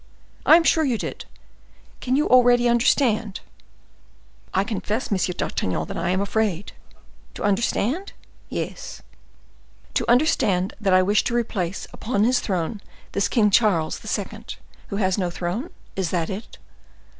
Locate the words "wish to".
11.03-11.35